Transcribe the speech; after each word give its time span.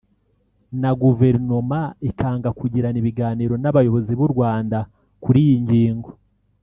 na 0.81 0.91
Guverinoma 1.01 1.79
ikanga 2.09 2.49
kugirana 2.59 2.97
ibiganiro 3.03 3.53
n’abayobozi 3.59 4.11
b’u 4.19 4.29
Rwanda 4.33 4.77
kuri 5.23 5.39
iyi 5.45 5.57
ngingo 5.65 6.09